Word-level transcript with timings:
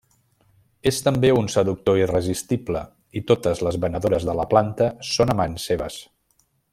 És 0.91 1.01
també 1.07 1.29
un 1.41 1.49
seductor 1.55 1.99
irresistible 2.03 2.81
i 3.21 3.25
totes 3.33 3.63
les 3.69 3.79
venedores 3.87 4.29
de 4.31 4.39
la 4.43 4.49
planta 4.55 4.89
són 5.13 5.35
amants 5.39 5.71
seves. 5.73 6.01